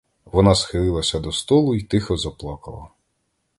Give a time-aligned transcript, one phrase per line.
[0.25, 2.87] Вона схилилася до столу й тихо заплакала.